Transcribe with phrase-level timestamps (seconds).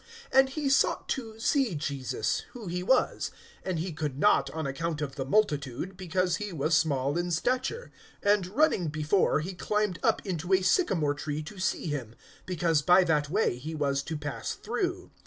[0.33, 3.29] (3)And he sought to see Jesus, who he was;
[3.63, 7.91] and he could not on account of the multitude, because he was small in stature.
[8.23, 12.15] (4)And running before, he climbed up into a sycamore tree to see him;
[12.47, 15.11] because by that way he was to pass through.